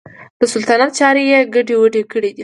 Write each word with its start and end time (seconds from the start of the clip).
د 0.39 0.41
سلطنت 0.53 0.91
چارې 0.99 1.23
یې 1.31 1.39
ګډې 1.53 1.75
وډې 1.79 2.03
کړي 2.11 2.29
دي. 2.35 2.39